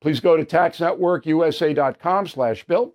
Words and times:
Please 0.00 0.20
go 0.20 0.36
to 0.36 0.44
taxnetworkusa.com 0.44 2.26
slash 2.26 2.64
bill, 2.64 2.94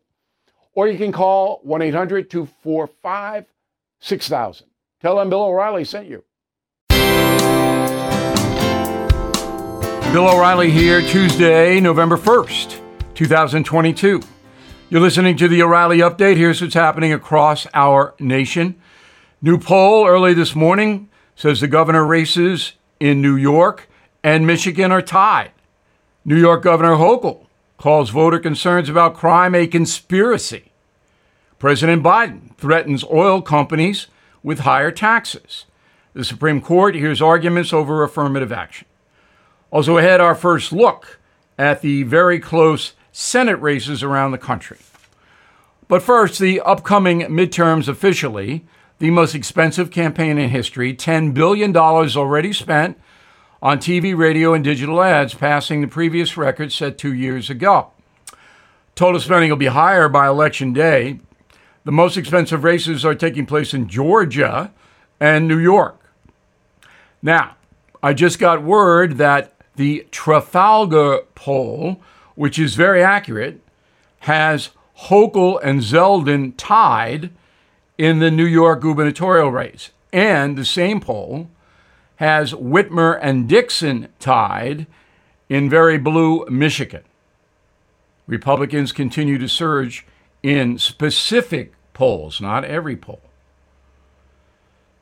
or 0.73 0.87
you 0.87 0.97
can 0.97 1.11
call 1.11 1.61
1-800-245-6000. 1.65 4.63
Tell 5.01 5.15
them 5.15 5.29
Bill 5.29 5.43
O'Reilly 5.43 5.83
sent 5.83 6.07
you. 6.07 6.23
Bill 10.11 10.27
O'Reilly 10.27 10.69
here, 10.69 11.01
Tuesday, 11.01 11.79
November 11.79 12.17
1st, 12.17 12.81
2022. 13.15 14.21
You're 14.89 14.99
listening 14.99 15.37
to 15.37 15.47
the 15.47 15.63
O'Reilly 15.63 15.99
Update. 15.99 16.35
Here's 16.35 16.61
what's 16.61 16.73
happening 16.73 17.13
across 17.13 17.65
our 17.73 18.13
nation. 18.19 18.75
New 19.41 19.57
poll 19.57 20.05
early 20.05 20.33
this 20.33 20.53
morning 20.53 21.09
says 21.35 21.61
the 21.61 21.69
governor 21.69 22.05
races 22.05 22.73
in 22.99 23.21
New 23.21 23.37
York 23.37 23.87
and 24.21 24.45
Michigan 24.45 24.91
are 24.91 25.01
tied. 25.01 25.51
New 26.23 26.37
York 26.37 26.61
Governor 26.61 26.97
Hochul 26.97 27.47
calls 27.77 28.11
voter 28.11 28.37
concerns 28.37 28.89
about 28.89 29.15
crime 29.15 29.55
a 29.55 29.65
conspiracy. 29.65 30.71
President 31.57 32.03
Biden 32.03 32.55
threatens 32.57 33.03
oil 33.05 33.41
companies 33.41 34.05
with 34.43 34.59
higher 34.59 34.91
taxes. 34.91 35.65
The 36.13 36.23
Supreme 36.23 36.61
Court 36.61 36.93
hears 36.93 37.23
arguments 37.23 37.73
over 37.73 38.03
affirmative 38.03 38.51
action. 38.51 38.87
Also, 39.71 39.97
ahead, 39.97 40.21
our 40.21 40.35
first 40.35 40.71
look 40.71 41.19
at 41.57 41.81
the 41.81 42.03
very 42.03 42.39
close 42.39 42.93
Senate 43.11 43.59
races 43.59 44.03
around 44.03 44.31
the 44.31 44.37
country. 44.37 44.77
But 45.87 46.03
first, 46.03 46.39
the 46.39 46.61
upcoming 46.61 47.21
midterms 47.21 47.87
officially, 47.87 48.63
the 48.99 49.09
most 49.09 49.33
expensive 49.33 49.89
campaign 49.89 50.37
in 50.37 50.49
history, 50.51 50.93
$10 50.93 51.33
billion 51.33 51.75
already 51.75 52.53
spent 52.53 52.99
on 53.61 53.77
TV, 53.77 54.17
radio, 54.17 54.53
and 54.53 54.63
digital 54.63 55.01
ads, 55.01 55.33
passing 55.33 55.81
the 55.81 55.87
previous 55.87 56.35
record 56.35 56.71
set 56.71 56.97
two 56.97 57.13
years 57.13 57.49
ago. 57.49 57.91
Total 58.95 59.19
spending 59.19 59.49
will 59.49 59.57
be 59.57 59.67
higher 59.67 60.09
by 60.09 60.27
election 60.27 60.73
day. 60.73 61.19
The 61.83 61.91
most 61.91 62.17
expensive 62.17 62.63
races 62.63 63.05
are 63.05 63.15
taking 63.15 63.45
place 63.45 63.73
in 63.73 63.87
Georgia 63.87 64.71
and 65.19 65.47
New 65.47 65.57
York. 65.57 65.99
Now, 67.21 67.55
I 68.01 68.13
just 68.13 68.39
got 68.39 68.63
word 68.63 69.17
that 69.17 69.53
the 69.75 70.07
Trafalgar 70.11 71.19
poll, 71.35 72.01
which 72.35 72.57
is 72.57 72.75
very 72.75 73.03
accurate, 73.03 73.61
has 74.21 74.69
Hochul 75.03 75.59
and 75.63 75.81
Zeldin 75.81 76.53
tied 76.57 77.31
in 77.97 78.19
the 78.19 78.31
New 78.31 78.45
York 78.45 78.81
gubernatorial 78.81 79.51
race. 79.51 79.91
And 80.11 80.57
the 80.57 80.65
same 80.65 80.99
poll 80.99 81.49
has 82.21 82.53
Whitmer 82.53 83.17
and 83.19 83.49
Dixon 83.49 84.07
tied 84.19 84.85
in 85.49 85.67
very 85.67 85.97
blue 85.97 86.45
Michigan. 86.49 87.01
Republicans 88.27 88.91
continue 88.91 89.39
to 89.39 89.49
surge 89.49 90.05
in 90.43 90.77
specific 90.77 91.73
polls, 91.93 92.39
not 92.39 92.63
every 92.63 92.95
poll. 92.95 93.21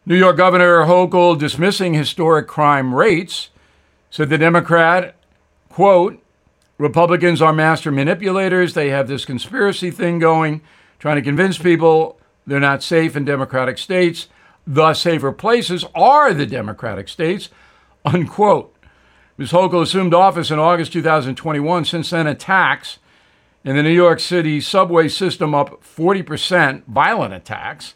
New 0.06 0.16
York 0.16 0.38
Governor 0.38 0.86
Hochul 0.86 1.38
dismissing 1.38 1.94
historic 1.94 2.48
crime 2.48 2.96
rates 2.96 3.50
Said 4.10 4.30
the 4.30 4.38
Democrat, 4.40 5.16
quote, 5.68 6.24
Republicans 6.80 7.42
are 7.42 7.54
master 7.54 7.92
manipulators. 7.92 8.74
They 8.74 8.90
have 8.90 9.10
this 9.10 9.26
conspiracy 9.26 9.92
thing 9.92 10.18
going, 10.18 10.62
trying 10.98 11.18
to 11.18 11.22
convince 11.22 11.58
people 11.58 12.18
they're 12.48 12.60
not 12.60 12.82
safe 12.82 13.16
in 13.16 13.26
democratic 13.26 13.78
states. 13.78 14.30
The 14.70 14.94
safer 14.94 15.32
places 15.32 15.84
are 15.96 16.32
the 16.32 16.46
democratic 16.46 17.10
states, 17.10 17.50
unquote. 18.06 18.76
Ms. 19.36 19.52
Hochul 19.52 19.82
assumed 19.82 20.14
office 20.14 20.52
in 20.52 20.60
August 20.60 20.94
2021. 20.94 21.86
Since 21.86 22.12
then, 22.12 22.28
attacks 22.28 23.00
in 23.64 23.76
the 23.76 23.82
New 23.82 23.90
York 23.90 24.20
City 24.20 24.62
subway 24.62 25.08
system 25.08 25.56
up 25.56 25.84
40%, 25.84 26.84
violent 26.86 27.34
attacks. 27.34 27.96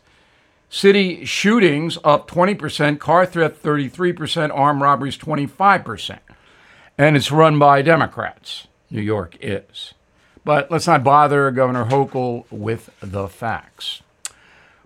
City 0.68 1.24
shootings 1.26 2.00
up 2.04 2.28
20%, 2.28 2.98
car 2.98 3.28
theft 3.28 3.62
33%, 3.62 4.50
armed 4.52 4.82
robberies 4.82 5.16
25%. 5.16 6.18
And 6.98 7.16
it's 7.16 7.32
run 7.32 7.60
by 7.60 7.84
Democrats. 7.84 8.68
New 8.90 9.02
York 9.02 9.38
is. 9.40 9.94
But 10.44 10.72
let's 10.72 10.88
not 10.88 11.04
bother 11.04 11.52
Governor 11.52 11.86
Hochul 11.86 12.46
with 12.50 12.90
the 13.00 13.28
facts. 13.28 14.02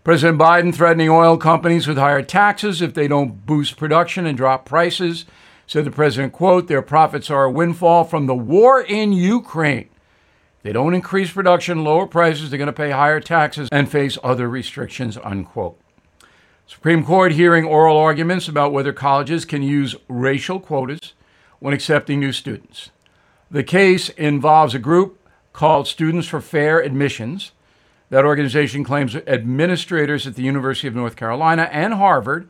President 0.08 0.40
Biden 0.40 0.74
threatening 0.74 1.10
oil 1.10 1.36
companies 1.36 1.86
with 1.86 1.98
higher 1.98 2.22
taxes 2.22 2.82
if 2.82 2.94
they 2.94 3.10
don't 3.10 3.46
boost 3.46 3.76
production 3.76 4.26
and 4.26 4.38
drop 4.38 4.64
prices. 4.64 5.26
Said 5.66 5.84
the 5.84 5.92
president, 5.92 6.32
quote, 6.32 6.70
their 6.70 6.82
profits 6.82 7.30
are 7.30 7.44
a 7.44 7.52
windfall 7.52 8.06
from 8.06 8.26
the 8.26 8.34
war 8.34 8.80
in 8.80 9.12
Ukraine. 9.12 9.90
They 10.64 10.72
don't 10.72 10.94
increase 10.94 11.34
production, 11.34 11.84
lower 11.84 12.08
prices, 12.08 12.50
they're 12.50 12.58
going 12.58 12.68
to 12.68 12.72
pay 12.72 12.92
higher 12.92 13.20
taxes 13.20 13.68
and 13.70 13.92
face 13.92 14.18
other 14.24 14.48
restrictions, 14.48 15.18
unquote. 15.26 15.78
Supreme 16.66 17.04
Court 17.04 17.34
hearing 17.34 17.66
oral 17.66 17.98
arguments 17.98 18.48
about 18.48 18.72
whether 18.72 18.94
colleges 18.94 19.44
can 19.44 19.62
use 19.62 19.94
racial 20.08 20.62
quotas 20.62 21.16
when 21.60 21.74
accepting 21.74 22.22
new 22.22 22.32
students. 22.32 22.92
The 23.52 23.62
case 23.62 24.08
involves 24.08 24.74
a 24.74 24.80
group 24.80 25.20
called 25.52 25.86
Students 25.86 26.30
for 26.30 26.40
Fair 26.40 26.80
Admissions. 26.80 27.52
That 28.10 28.26
organization 28.26 28.84
claims 28.84 29.16
administrators 29.16 30.26
at 30.26 30.36
the 30.36 30.44
University 30.44 30.88
of 30.88 30.96
North 30.96 31.18
Carolina 31.18 31.70
and 31.72 31.96
Harvard 31.96 32.48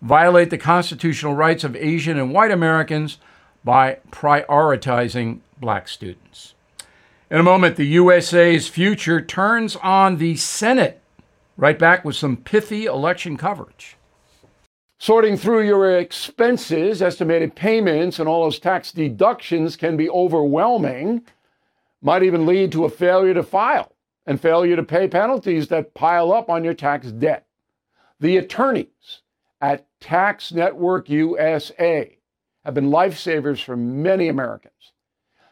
violate 0.00 0.50
the 0.50 0.58
constitutional 0.58 1.34
rights 1.34 1.64
of 1.64 1.74
Asian 1.74 2.18
and 2.18 2.32
white 2.32 2.52
Americans 2.52 3.18
by 3.64 3.98
prioritizing 4.12 5.40
black 5.58 5.88
students. 5.88 6.54
In 7.30 7.40
a 7.40 7.42
moment, 7.42 7.74
the 7.74 7.86
USA's 7.86 8.68
future 8.68 9.20
turns 9.20 9.74
on 9.76 10.18
the 10.18 10.36
Senate. 10.36 11.02
Right 11.56 11.78
back 11.78 12.04
with 12.04 12.14
some 12.14 12.36
pithy 12.36 12.84
election 12.84 13.36
coverage. 13.36 13.96
Sorting 14.98 15.36
through 15.36 15.66
your 15.66 15.98
expenses, 15.98 17.02
estimated 17.02 17.56
payments, 17.56 18.18
and 18.18 18.28
all 18.28 18.44
those 18.44 18.58
tax 18.58 18.92
deductions 18.92 19.74
can 19.74 19.96
be 19.96 20.08
overwhelming, 20.08 21.22
might 22.02 22.22
even 22.22 22.46
lead 22.46 22.70
to 22.72 22.84
a 22.84 22.90
failure 22.90 23.34
to 23.34 23.42
file 23.42 23.95
and 24.26 24.40
failure 24.40 24.76
to 24.76 24.82
pay 24.82 25.08
penalties 25.08 25.68
that 25.68 25.94
pile 25.94 26.32
up 26.32 26.50
on 26.50 26.64
your 26.64 26.74
tax 26.74 27.12
debt. 27.12 27.46
The 28.18 28.36
attorneys 28.36 29.22
at 29.60 29.86
Tax 30.00 30.52
Network 30.52 31.08
USA 31.08 32.18
have 32.64 32.74
been 32.74 32.90
lifesavers 32.90 33.62
for 33.62 33.76
many 33.76 34.28
Americans. 34.28 34.92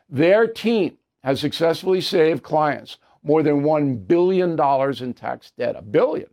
Their 0.09 0.47
team 0.47 0.99
has 1.23 1.41
successfully 1.41 2.01
saved 2.01 2.43
clients 2.43 2.99
more 3.23 3.43
than 3.43 3.63
$1 3.63 4.07
billion 4.07 4.61
in 5.03 5.15
tax 5.15 5.53
debt. 5.57 5.77
A 5.77 5.83
billion. 5.83 6.29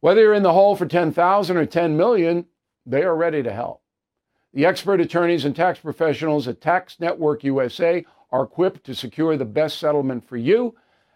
Whether 0.00 0.22
you're 0.22 0.34
in 0.34 0.42
the 0.42 0.52
hole 0.52 0.74
for 0.74 0.86
10,000 0.86 1.56
or 1.56 1.66
10 1.66 1.96
million, 1.96 2.46
they 2.84 3.02
are 3.02 3.14
ready 3.14 3.42
to 3.42 3.52
help. 3.52 3.82
The 4.52 4.66
expert 4.66 5.00
attorneys 5.00 5.44
and 5.44 5.54
tax 5.54 5.78
professionals 5.78 6.48
at 6.48 6.60
Tax 6.60 6.98
Network 6.98 7.44
USA 7.44 8.04
are 8.32 8.42
equipped 8.42 8.84
to 8.84 8.94
secure 8.94 9.36
the 9.36 9.44
best 9.44 9.78
settlement 9.78 10.28
for 10.28 10.36
you 10.36 10.74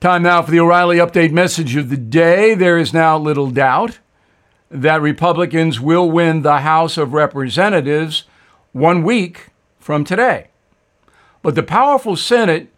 Time 0.00 0.22
now 0.22 0.42
for 0.42 0.52
the 0.52 0.60
O'Reilly 0.60 0.98
Update 0.98 1.32
message 1.32 1.74
of 1.74 1.88
the 1.88 1.96
day. 1.96 2.54
There 2.54 2.78
is 2.78 2.94
now 2.94 3.18
little 3.18 3.50
doubt 3.50 3.98
that 4.70 5.02
Republicans 5.02 5.80
will 5.80 6.08
win 6.08 6.42
the 6.42 6.58
House 6.58 6.96
of 6.96 7.14
Representatives 7.14 8.22
one 8.70 9.02
week 9.02 9.48
from 9.80 10.04
today. 10.04 10.50
But 11.42 11.56
the 11.56 11.64
powerful 11.64 12.14
Senate 12.14 12.68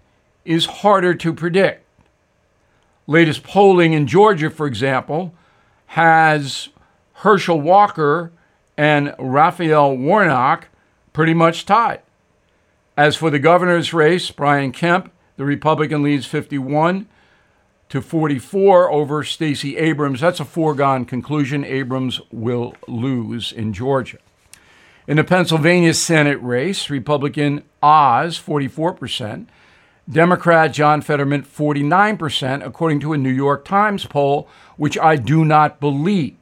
is 0.46 0.64
harder 0.64 1.12
to 1.16 1.34
predict. 1.34 1.84
Latest 3.06 3.42
polling 3.42 3.92
in 3.92 4.06
Georgia, 4.06 4.48
for 4.48 4.66
example, 4.66 5.34
has 5.88 6.70
Herschel 7.16 7.60
Walker 7.60 8.32
and 8.78 9.14
Raphael 9.18 9.94
Warnock 9.94 10.68
pretty 11.12 11.34
much 11.34 11.66
tied. 11.66 12.00
As 12.96 13.14
for 13.14 13.28
the 13.28 13.38
governor's 13.38 13.92
race, 13.92 14.30
Brian 14.30 14.72
Kemp, 14.72 15.12
the 15.40 15.46
Republican 15.46 16.02
leads 16.02 16.26
51 16.26 17.08
to 17.88 18.02
44 18.02 18.90
over 18.90 19.24
Stacey 19.24 19.78
Abrams. 19.78 20.20
That's 20.20 20.38
a 20.38 20.44
foregone 20.44 21.06
conclusion. 21.06 21.64
Abrams 21.64 22.20
will 22.30 22.74
lose 22.86 23.50
in 23.50 23.72
Georgia. 23.72 24.18
In 25.08 25.16
the 25.16 25.24
Pennsylvania 25.24 25.94
Senate 25.94 26.38
race, 26.42 26.90
Republican 26.90 27.64
Oz, 27.82 28.38
44%, 28.38 29.46
Democrat 30.10 30.74
John 30.74 31.00
Fetterman, 31.00 31.44
49%, 31.44 32.62
according 32.62 33.00
to 33.00 33.14
a 33.14 33.16
New 33.16 33.30
York 33.30 33.64
Times 33.64 34.04
poll, 34.04 34.46
which 34.76 34.98
I 34.98 35.16
do 35.16 35.42
not 35.42 35.80
believe. 35.80 36.36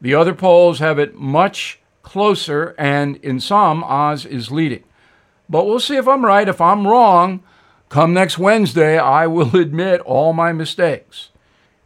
The 0.00 0.14
other 0.14 0.32
polls 0.32 0.78
have 0.78 0.98
it 0.98 1.14
much 1.14 1.78
closer, 2.00 2.74
and 2.78 3.16
in 3.16 3.38
some, 3.38 3.84
Oz 3.84 4.24
is 4.24 4.50
leading. 4.50 4.84
But 5.46 5.66
we'll 5.66 5.78
see 5.78 5.96
if 5.96 6.08
I'm 6.08 6.24
right. 6.24 6.48
If 6.48 6.62
I'm 6.62 6.86
wrong, 6.86 7.42
Come 7.88 8.12
next 8.12 8.38
Wednesday, 8.38 8.98
I 8.98 9.26
will 9.26 9.56
admit 9.60 10.00
all 10.02 10.32
my 10.32 10.52
mistakes. 10.52 11.30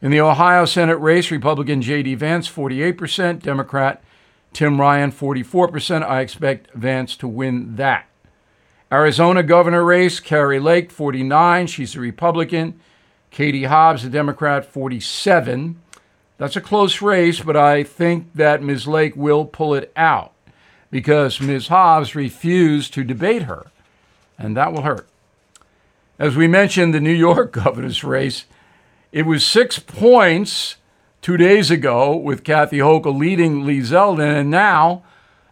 In 0.00 0.10
the 0.10 0.20
Ohio 0.20 0.64
Senate 0.64 0.96
race, 0.96 1.30
Republican 1.30 1.80
J.D. 1.80 2.16
Vance, 2.16 2.50
48%, 2.50 3.40
Democrat 3.40 4.02
Tim 4.52 4.80
Ryan, 4.80 5.12
44%. 5.12 6.02
I 6.02 6.20
expect 6.20 6.72
Vance 6.72 7.16
to 7.16 7.28
win 7.28 7.76
that. 7.76 8.06
Arizona 8.90 9.42
governor 9.42 9.84
race, 9.84 10.20
Kari 10.20 10.60
Lake, 10.60 10.90
49. 10.90 11.66
She's 11.68 11.96
a 11.96 12.00
Republican. 12.00 12.78
Katie 13.30 13.64
Hobbs, 13.64 14.04
a 14.04 14.10
Democrat, 14.10 14.66
47. 14.66 15.80
That's 16.36 16.56
a 16.56 16.60
close 16.60 17.00
race, 17.00 17.40
but 17.40 17.56
I 17.56 17.82
think 17.82 18.34
that 18.34 18.62
Ms. 18.62 18.86
Lake 18.86 19.16
will 19.16 19.46
pull 19.46 19.74
it 19.74 19.90
out 19.96 20.32
because 20.90 21.40
Ms. 21.40 21.68
Hobbs 21.68 22.14
refused 22.14 22.92
to 22.94 23.04
debate 23.04 23.44
her, 23.44 23.70
and 24.36 24.54
that 24.56 24.72
will 24.72 24.82
hurt. 24.82 25.08
As 26.22 26.36
we 26.36 26.46
mentioned, 26.46 26.94
the 26.94 27.00
New 27.00 27.10
York 27.10 27.50
governor's 27.64 28.04
race, 28.04 28.44
it 29.10 29.26
was 29.26 29.44
six 29.44 29.80
points 29.80 30.76
two 31.20 31.36
days 31.36 31.68
ago 31.68 32.16
with 32.16 32.44
Kathy 32.44 32.78
Hochul 32.78 33.18
leading 33.18 33.66
Lee 33.66 33.80
Zeldin, 33.80 34.38
and 34.38 34.48
now, 34.48 35.02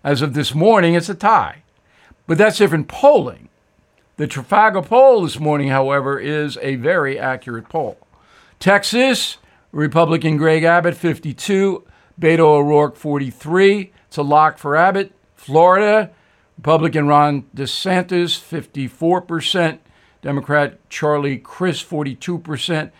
as 0.04 0.22
of 0.22 0.32
this 0.32 0.54
morning, 0.54 0.94
it's 0.94 1.08
a 1.08 1.14
tie. 1.16 1.64
But 2.28 2.38
that's 2.38 2.58
different 2.58 2.86
polling. 2.86 3.48
The 4.16 4.28
Trafalgar 4.28 4.82
poll 4.82 5.22
this 5.22 5.40
morning, 5.40 5.70
however, 5.70 6.20
is 6.20 6.56
a 6.62 6.76
very 6.76 7.18
accurate 7.18 7.68
poll. 7.68 7.98
Texas, 8.60 9.38
Republican 9.72 10.36
Greg 10.36 10.62
Abbott, 10.62 10.96
52, 10.96 11.84
Beto 12.20 12.38
O'Rourke, 12.38 12.94
43. 12.94 13.90
It's 14.06 14.18
a 14.18 14.22
lock 14.22 14.56
for 14.56 14.76
Abbott. 14.76 15.10
Florida, 15.34 16.12
Republican 16.58 17.08
Ron 17.08 17.42
DeSantis, 17.56 18.38
54%. 18.38 19.80
Democrat 20.22 20.78
Charlie 20.90 21.38
Crist, 21.38 21.88
42%. 21.88 22.90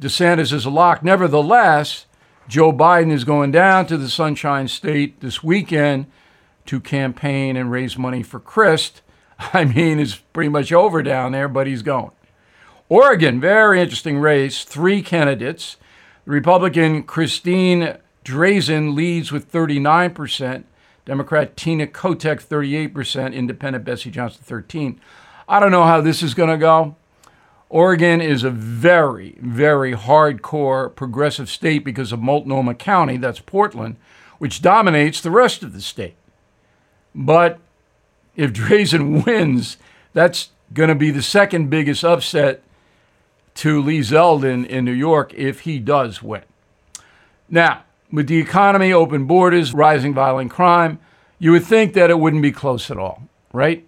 DeSantis 0.00 0.52
is 0.52 0.64
a 0.64 0.70
lock. 0.70 1.02
Nevertheless, 1.02 2.06
Joe 2.48 2.72
Biden 2.72 3.12
is 3.12 3.24
going 3.24 3.50
down 3.50 3.86
to 3.86 3.96
the 3.96 4.08
Sunshine 4.08 4.68
State 4.68 5.20
this 5.20 5.42
weekend 5.42 6.06
to 6.66 6.80
campaign 6.80 7.56
and 7.56 7.70
raise 7.70 7.98
money 7.98 8.22
for 8.22 8.40
Crist. 8.40 9.02
I 9.52 9.64
mean, 9.64 9.98
it's 9.98 10.16
pretty 10.16 10.48
much 10.48 10.72
over 10.72 11.02
down 11.02 11.32
there, 11.32 11.48
but 11.48 11.66
he's 11.66 11.82
going. 11.82 12.12
Oregon, 12.88 13.40
very 13.40 13.80
interesting 13.80 14.18
race. 14.18 14.64
Three 14.64 15.02
candidates. 15.02 15.76
Republican 16.24 17.02
Christine 17.02 17.98
Drazan 18.24 18.94
leads 18.94 19.32
with 19.32 19.50
39%. 19.50 20.64
Democrat 21.04 21.56
Tina 21.56 21.86
Kotek, 21.86 22.44
38%. 22.44 23.34
Independent 23.34 23.84
Betsy 23.84 24.10
Johnson, 24.10 24.42
13. 24.44 25.00
I 25.48 25.60
don't 25.60 25.70
know 25.70 25.84
how 25.84 26.00
this 26.00 26.22
is 26.22 26.34
going 26.34 26.50
to 26.50 26.56
go. 26.56 26.96
Oregon 27.68 28.20
is 28.20 28.44
a 28.44 28.50
very, 28.50 29.36
very 29.40 29.92
hardcore 29.92 30.94
progressive 30.94 31.48
state 31.48 31.84
because 31.84 32.12
of 32.12 32.20
Multnomah 32.20 32.74
County, 32.74 33.16
that's 33.16 33.40
Portland, 33.40 33.96
which 34.38 34.62
dominates 34.62 35.20
the 35.20 35.30
rest 35.30 35.62
of 35.62 35.72
the 35.72 35.80
state. 35.80 36.16
But 37.14 37.58
if 38.36 38.52
Drazan 38.52 39.24
wins, 39.26 39.78
that's 40.12 40.50
going 40.72 40.88
to 40.88 40.94
be 40.94 41.10
the 41.10 41.22
second 41.22 41.70
biggest 41.70 42.04
upset 42.04 42.62
to 43.56 43.80
Lee 43.82 44.00
Zeldin 44.00 44.66
in 44.66 44.84
New 44.84 44.92
York 44.92 45.32
if 45.34 45.60
he 45.60 45.78
does 45.78 46.22
win. 46.22 46.42
Now, 47.48 47.84
with 48.12 48.28
the 48.28 48.38
economy, 48.38 48.92
open 48.92 49.26
borders, 49.26 49.72
rising 49.72 50.14
violent 50.14 50.50
crime, 50.50 50.98
you 51.38 51.52
would 51.52 51.64
think 51.64 51.94
that 51.94 52.10
it 52.10 52.18
wouldn't 52.18 52.42
be 52.42 52.52
close 52.52 52.90
at 52.90 52.98
all, 52.98 53.22
right? 53.52 53.86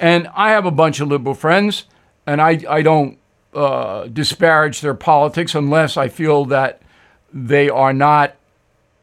And 0.00 0.28
I 0.34 0.52
have 0.52 0.64
a 0.64 0.70
bunch 0.70 0.98
of 1.00 1.08
liberal 1.08 1.34
friends, 1.34 1.84
and 2.26 2.40
I, 2.40 2.58
I 2.66 2.80
don't 2.80 3.18
uh, 3.52 4.06
disparage 4.06 4.80
their 4.80 4.94
politics 4.94 5.54
unless 5.54 5.98
I 5.98 6.08
feel 6.08 6.46
that 6.46 6.80
they 7.32 7.68
are 7.68 7.92
not 7.92 8.34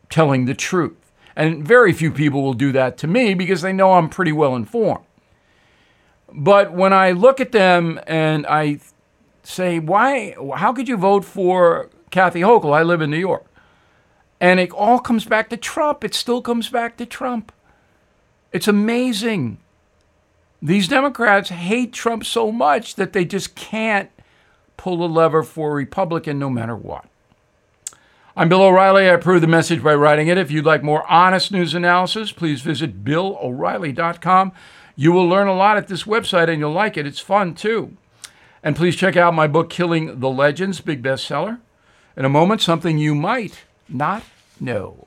telling 0.10 0.46
the 0.46 0.56
truth. 0.56 0.98
And 1.36 1.66
very 1.66 1.94
few 1.94 2.12
people 2.12 2.42
will 2.42 2.56
do 2.56 2.72
that 2.72 2.98
to 2.98 3.08
me 3.08 3.36
because 3.36 3.62
they 3.62 3.74
know 3.74 3.94
I'm 3.94 4.10
pretty 4.10 4.32
well 4.32 4.56
informed. 4.56 5.06
But 6.34 6.74
when 6.74 6.94
I 6.94 7.12
look 7.12 7.40
at 7.40 7.52
them 7.52 8.00
and 8.08 8.48
I 8.48 8.80
say, 9.44 9.78
why, 9.78 10.36
how 10.56 10.74
could 10.74 10.90
you 10.90 10.98
vote 10.98 11.24
for 11.24 11.92
Kathy 12.10 12.42
Hochul? 12.42 12.75
I 12.75 12.82
live 12.82 13.01
in 13.01 13.12
New 13.12 13.18
York. 13.18 13.46
And 14.39 14.60
it 14.60 14.72
all 14.72 14.98
comes 14.98 15.25
back 15.25 15.50
to 15.51 15.58
Trump. 15.58 16.04
It 16.04 16.16
still 16.16 16.42
comes 16.42 16.70
back 16.70 16.98
to 16.98 17.06
Trump. 17.06 17.51
It's 18.51 18.68
amazing. 18.68 19.60
These 20.62 20.88
Democrats 20.88 21.50
hate 21.50 21.94
Trump 21.94 22.26
so 22.26 22.52
much 22.52 22.96
that 22.96 23.14
they 23.14 23.26
just 23.26 23.56
can't 23.56 24.10
pull 24.76 25.06
a 25.06 25.08
lever 25.08 25.44
for 25.44 25.72
a 25.72 25.76
Republican 25.76 26.40
no 26.40 26.50
matter 26.50 26.76
what. 26.76 27.06
I'm 28.36 28.50
Bill 28.50 28.64
O'Reilly. 28.64 29.10
I 29.10 29.14
approve 29.14 29.42
the 29.42 29.48
message 29.48 29.84
by 29.84 29.94
writing 29.94 30.28
it. 30.28 30.38
If 30.38 30.50
you'd 30.50 30.66
like 30.66 30.84
more 30.84 31.10
honest 31.12 31.52
news 31.52 31.76
analysis, 31.76 32.32
please 32.32 32.62
visit 32.62 33.04
BillO'Reilly.com. 33.04 34.52
You 34.96 35.12
will 35.12 35.28
learn 35.28 35.48
a 35.48 35.56
lot 35.56 35.78
at 35.78 35.88
this 35.88 36.04
website 36.04 36.50
and 36.50 36.60
you'll 36.60 36.72
like 36.72 36.98
it. 36.98 37.06
It's 37.06 37.20
fun 37.20 37.54
too. 37.54 37.96
And 38.64 38.76
please 38.76 38.96
check 38.96 39.16
out 39.16 39.36
my 39.36 39.48
book, 39.48 39.70
Killing 39.70 40.20
the 40.20 40.30
Legends, 40.30 40.82
big 40.82 41.04
bestseller. 41.04 41.60
In 42.16 42.26
a 42.26 42.30
moment, 42.30 42.62
something 42.62 42.98
you 42.98 43.14
might 43.14 43.64
not 43.88 44.24
know. 44.60 45.07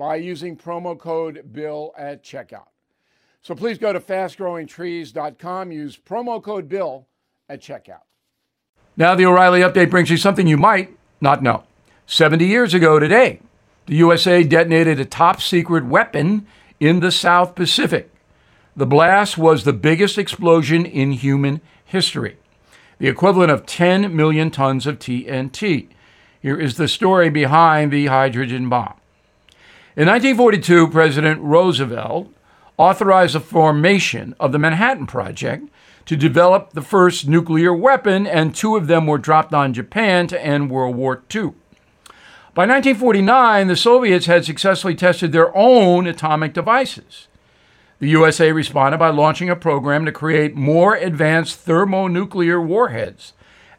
by 0.00 0.16
using 0.16 0.56
promo 0.56 0.98
code 0.98 1.52
BILL 1.52 1.92
at 1.94 2.24
checkout. 2.24 2.68
So 3.42 3.54
please 3.54 3.76
go 3.76 3.92
to 3.92 4.00
fastgrowingtrees.com, 4.00 5.72
use 5.72 5.98
promo 5.98 6.42
code 6.42 6.70
BILL 6.70 7.06
at 7.50 7.60
checkout. 7.60 8.06
Now, 8.96 9.14
the 9.14 9.26
O'Reilly 9.26 9.60
update 9.60 9.90
brings 9.90 10.08
you 10.08 10.16
something 10.16 10.46
you 10.46 10.56
might 10.56 10.96
not 11.20 11.42
know. 11.42 11.64
70 12.06 12.46
years 12.46 12.72
ago 12.72 12.98
today, 12.98 13.40
the 13.84 13.96
USA 13.96 14.42
detonated 14.42 14.98
a 14.98 15.04
top 15.04 15.42
secret 15.42 15.84
weapon 15.84 16.46
in 16.80 17.00
the 17.00 17.12
South 17.12 17.54
Pacific. 17.54 18.10
The 18.74 18.86
blast 18.86 19.36
was 19.36 19.64
the 19.64 19.74
biggest 19.74 20.16
explosion 20.16 20.86
in 20.86 21.12
human 21.12 21.60
history, 21.84 22.38
the 22.98 23.08
equivalent 23.08 23.50
of 23.50 23.66
10 23.66 24.16
million 24.16 24.50
tons 24.50 24.86
of 24.86 24.98
TNT. 24.98 25.88
Here 26.40 26.58
is 26.58 26.78
the 26.78 26.88
story 26.88 27.28
behind 27.28 27.92
the 27.92 28.06
hydrogen 28.06 28.70
bomb. 28.70 28.94
In 29.96 30.06
1942, 30.06 30.86
President 30.86 31.40
Roosevelt 31.40 32.32
authorized 32.76 33.34
the 33.34 33.40
formation 33.40 34.36
of 34.38 34.52
the 34.52 34.58
Manhattan 34.58 35.08
Project 35.08 35.68
to 36.06 36.16
develop 36.16 36.70
the 36.70 36.80
first 36.80 37.26
nuclear 37.26 37.74
weapon, 37.74 38.24
and 38.24 38.54
two 38.54 38.76
of 38.76 38.86
them 38.86 39.08
were 39.08 39.18
dropped 39.18 39.52
on 39.52 39.74
Japan 39.74 40.28
to 40.28 40.40
end 40.40 40.70
World 40.70 40.94
War 40.94 41.24
II. 41.34 41.54
By 42.54 42.66
1949, 42.66 43.66
the 43.66 43.74
Soviets 43.74 44.26
had 44.26 44.44
successfully 44.44 44.94
tested 44.94 45.32
their 45.32 45.54
own 45.56 46.06
atomic 46.06 46.52
devices. 46.52 47.26
The 47.98 48.10
USA 48.10 48.52
responded 48.52 48.98
by 48.98 49.10
launching 49.10 49.50
a 49.50 49.56
program 49.56 50.04
to 50.04 50.12
create 50.12 50.54
more 50.54 50.94
advanced 50.94 51.58
thermonuclear 51.58 52.60
warheads, 52.60 53.32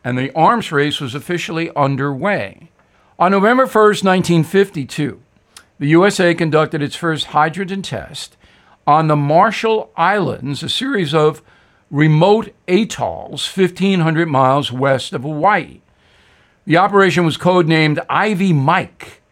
and 0.04 0.18
the 0.18 0.36
arms 0.36 0.74
race 0.74 1.00
was 1.00 1.16
officially 1.16 1.74
underway. 1.74 2.70
On 3.18 3.32
November 3.32 3.66
1, 3.66 3.74
1952, 3.74 5.22
the 5.82 5.88
USA 5.88 6.36
conducted 6.36 6.84
its 6.84 6.96
first 6.96 7.26
hydrogen 7.26 7.82
test 7.82 8.38
on 8.86 9.08
the 9.08 9.16
Marshall 9.16 9.92
Islands, 9.98 10.62
a 10.62 10.70
series 10.70 11.12
of 11.12 11.42
remote 11.90 12.54
atolls 12.68 13.48
1,500 13.58 14.28
miles 14.28 14.72
west 14.72 15.12
of 15.12 15.24
Hawaii. 15.24 15.82
The 16.66 16.78
operation 16.78 17.26
was 17.26 17.36
codenamed 17.36 17.98
Ivy 18.08 18.54
Mike. 18.54 19.24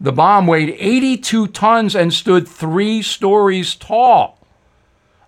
The 0.00 0.10
bomb 0.10 0.46
weighed 0.46 0.74
82 0.78 1.48
tons 1.48 1.94
and 1.94 2.14
stood 2.14 2.48
three 2.48 3.02
stories 3.02 3.74
tall. 3.74 4.38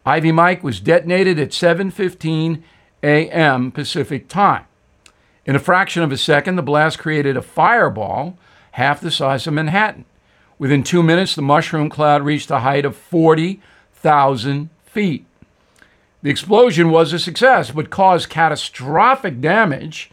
Ivy 0.06 0.32
Mike 0.32 0.64
was 0.64 0.80
detonated 0.80 1.38
at 1.38 1.50
7:15 1.50 2.62
a.m. 3.02 3.72
Pacific 3.72 4.26
time. 4.26 4.64
In 5.44 5.54
a 5.54 5.58
fraction 5.58 6.02
of 6.02 6.12
a 6.12 6.16
second, 6.16 6.56
the 6.56 6.62
blast 6.62 6.98
created 6.98 7.36
a 7.36 7.42
fireball 7.42 8.38
half 8.70 9.02
the 9.02 9.10
size 9.10 9.46
of 9.46 9.52
Manhattan. 9.52 10.06
Within 10.62 10.84
two 10.84 11.02
minutes, 11.02 11.34
the 11.34 11.42
mushroom 11.42 11.90
cloud 11.90 12.22
reached 12.22 12.48
a 12.48 12.60
height 12.60 12.84
of 12.84 12.94
40,000 12.94 14.70
feet. 14.86 15.26
The 16.22 16.30
explosion 16.30 16.92
was 16.92 17.12
a 17.12 17.18
success, 17.18 17.72
but 17.72 17.90
caused 17.90 18.28
catastrophic 18.28 19.40
damage 19.40 20.12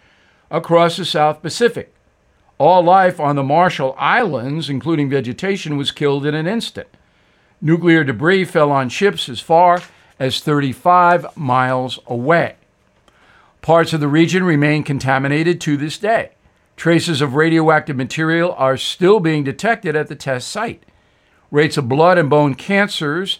across 0.49 0.97
the 0.97 1.05
South 1.05 1.43
Pacific. 1.43 1.93
All 2.57 2.81
life 2.81 3.19
on 3.19 3.35
the 3.35 3.43
Marshall 3.43 3.95
Islands, 3.99 4.71
including 4.71 5.07
vegetation, 5.07 5.77
was 5.77 5.91
killed 5.91 6.25
in 6.25 6.33
an 6.33 6.47
instant. 6.47 6.87
Nuclear 7.61 8.03
debris 8.03 8.45
fell 8.45 8.71
on 8.71 8.89
ships 8.89 9.29
as 9.29 9.39
far 9.39 9.83
as 10.17 10.39
35 10.39 11.37
miles 11.37 11.99
away. 12.07 12.55
Parts 13.61 13.93
of 13.93 13.99
the 13.99 14.07
region 14.07 14.43
remain 14.43 14.83
contaminated 14.83 15.61
to 15.61 15.77
this 15.77 15.99
day. 15.99 16.31
Traces 16.79 17.19
of 17.19 17.35
radioactive 17.35 17.97
material 17.97 18.53
are 18.53 18.77
still 18.77 19.19
being 19.19 19.43
detected 19.43 19.97
at 19.97 20.07
the 20.07 20.15
test 20.15 20.47
site. 20.47 20.85
Rates 21.51 21.75
of 21.75 21.89
blood 21.89 22.17
and 22.17 22.29
bone 22.29 22.55
cancers 22.55 23.39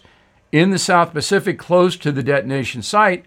in 0.52 0.68
the 0.68 0.78
South 0.78 1.14
Pacific 1.14 1.58
close 1.58 1.96
to 1.96 2.12
the 2.12 2.22
detonation 2.22 2.82
site 2.82 3.24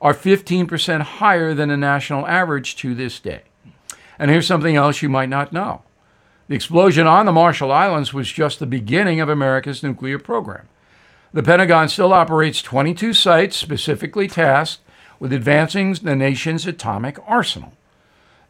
are 0.00 0.14
15% 0.14 1.00
higher 1.00 1.54
than 1.54 1.70
the 1.70 1.76
national 1.76 2.24
average 2.28 2.76
to 2.76 2.94
this 2.94 3.18
day. 3.18 3.42
And 4.16 4.30
here's 4.30 4.46
something 4.46 4.76
else 4.76 5.02
you 5.02 5.08
might 5.08 5.28
not 5.28 5.52
know 5.52 5.82
the 6.46 6.54
explosion 6.54 7.08
on 7.08 7.26
the 7.26 7.32
Marshall 7.32 7.72
Islands 7.72 8.14
was 8.14 8.30
just 8.30 8.60
the 8.60 8.64
beginning 8.64 9.18
of 9.18 9.28
America's 9.28 9.82
nuclear 9.82 10.20
program. 10.20 10.68
The 11.32 11.42
Pentagon 11.42 11.88
still 11.88 12.12
operates 12.12 12.62
22 12.62 13.12
sites 13.12 13.56
specifically 13.56 14.28
tasked 14.28 14.82
with 15.18 15.32
advancing 15.32 15.94
the 15.94 16.14
nation's 16.14 16.64
atomic 16.64 17.18
arsenal. 17.26 17.72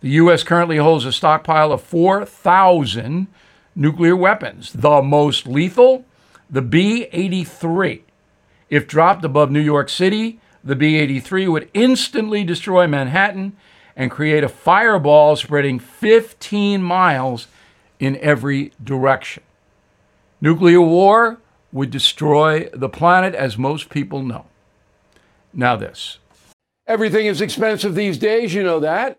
The 0.01 0.11
U.S. 0.11 0.45
currently 0.45 0.77
holds 0.77 1.05
a 1.05 1.13
stockpile 1.13 1.73
of 1.73 1.83
4,000 1.83 3.27
nuclear 3.75 4.15
weapons, 4.15 4.73
the 4.73 5.03
most 5.03 5.47
lethal, 5.47 6.05
the 6.49 6.63
B 6.63 7.09
83. 7.11 8.05
If 8.71 8.87
dropped 8.87 9.25
above 9.25 9.51
New 9.51 9.61
York 9.61 9.89
City, 9.89 10.41
the 10.63 10.77
B 10.77 10.97
83 10.97 11.49
would 11.49 11.71
instantly 11.75 12.45
destroy 12.45 12.87
Manhattan 12.87 13.57
and 13.97 14.11
create 14.11 14.45
a 14.45 14.49
fireball 14.49 15.35
spreading 15.35 15.81
15 15.81 16.81
miles 16.81 17.49
in 17.99 18.17
every 18.19 18.73
direction. 18.83 19.43
Nuclear 20.41 20.81
war 20.81 21.39
would 21.73 21.91
destroy 21.91 22.69
the 22.73 22.89
planet, 22.89 23.35
as 23.35 23.59
most 23.59 23.91
people 23.91 24.23
know. 24.23 24.47
Now, 25.53 25.75
this. 25.75 26.19
Everything 26.87 27.27
is 27.27 27.41
expensive 27.41 27.95
these 27.95 28.17
days, 28.17 28.55
you 28.55 28.63
know 28.63 28.79
that. 28.81 29.19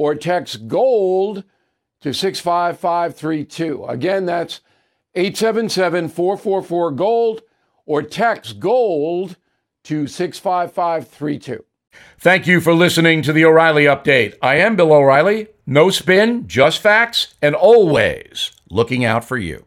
or 0.00 0.14
text 0.14 0.66
GOLD 0.66 1.44
to 2.00 2.14
65532. 2.14 3.84
Again, 3.84 4.24
that's 4.24 4.60
877 5.14 6.08
444 6.08 6.92
GOLD, 6.92 7.42
or 7.84 8.00
text 8.00 8.58
GOLD 8.60 9.36
to 9.84 10.06
65532. 10.06 11.62
Thank 12.18 12.46
you 12.46 12.62
for 12.62 12.72
listening 12.72 13.20
to 13.20 13.34
the 13.34 13.44
O'Reilly 13.44 13.84
Update. 13.84 14.36
I 14.40 14.54
am 14.54 14.74
Bill 14.74 14.94
O'Reilly. 14.94 15.48
No 15.66 15.90
spin, 15.90 16.48
just 16.48 16.80
facts, 16.80 17.34
and 17.42 17.54
always 17.54 18.52
looking 18.70 19.04
out 19.04 19.26
for 19.26 19.36
you. 19.36 19.66